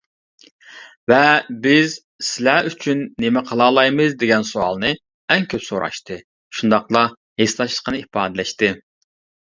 ۋە 1.11 1.17
بىز 1.65 1.93
سىلەر 2.29 2.69
ئۈچۈن 2.71 3.05
نېمە 3.25 3.45
قىلالايمىز 3.51 4.17
دېگەن 4.25 4.49
سوئالنى 4.55 4.93
ئەڭ 5.37 5.49
كۆپ 5.55 5.69
سوراشتى، 5.69 6.21
شۇنداقلا 6.61 7.09
ھېسداشلىقىنى 7.45 8.05
ئىپادىلەشتى. 8.07 8.77